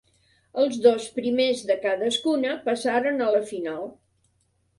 Els 0.61 0.77
dos 0.85 1.03
primers 1.17 1.61
de 1.71 1.75
cadascuna 1.83 2.57
passaren 2.71 3.25
a 3.27 3.29
la 3.37 3.45
final. 3.53 3.87